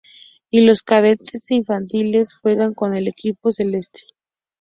[0.49, 3.99] Y los cadetes e infantiles juegan con el equipo celeste.